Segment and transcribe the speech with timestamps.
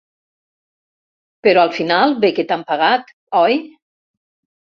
[1.47, 3.15] Però al final bé que t'han pagat,
[3.45, 3.61] oi?